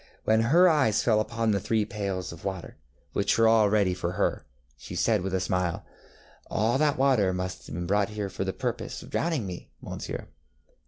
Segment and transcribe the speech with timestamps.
[0.23, 2.75] When her eyes fell upon the three pails of water,
[3.13, 5.85] which were all ready for her, she said with a smile,
[6.49, 10.27] ŌĆ£All that water must have been brought here for the purpose of drowning me, Monsieur.